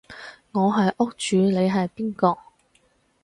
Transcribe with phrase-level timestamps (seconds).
[0.53, 2.35] 我係屋主你係邊個？